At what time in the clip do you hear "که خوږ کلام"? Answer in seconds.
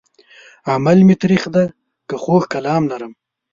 2.07-2.83